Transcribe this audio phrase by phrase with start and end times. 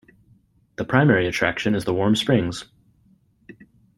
[0.77, 2.65] The primary attraction is the warm springs.